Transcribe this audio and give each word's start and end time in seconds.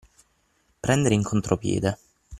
Prendere 0.79 1.13
in 1.13 1.21
contropiede. 1.21 1.97